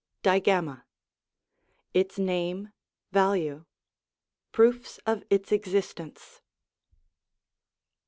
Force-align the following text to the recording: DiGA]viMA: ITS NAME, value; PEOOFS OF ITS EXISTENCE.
DiGA]viMA: 0.23 0.83
ITS 1.93 2.17
NAME, 2.17 2.73
value; 3.11 3.65
PEOOFS 4.51 4.97
OF 5.05 5.23
ITS 5.29 5.51
EXISTENCE. 5.51 6.41